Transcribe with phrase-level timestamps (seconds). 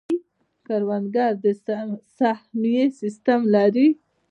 [0.65, 1.45] کروندګر د
[2.17, 3.87] سهمیې سیستم لري.